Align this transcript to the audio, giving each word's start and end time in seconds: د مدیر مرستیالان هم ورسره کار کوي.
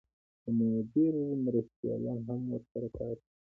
د 0.43 0.45
مدیر 0.57 1.13
مرستیالان 1.45 2.19
هم 2.27 2.41
ورسره 2.53 2.87
کار 2.97 3.13
کوي. 3.23 3.27